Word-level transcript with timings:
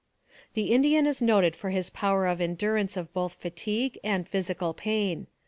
The 0.55 0.71
Indian 0.71 1.05
is 1.05 1.21
noted 1.21 1.55
for 1.55 1.69
his 1.69 1.91
power 1.91 2.25
of 2.25 2.41
endurance 2.41 2.97
of 2.97 3.13
both 3.13 3.33
fatigue 3.33 3.99
and 4.03 4.27
physical 4.27 4.73
pain. 4.73 5.27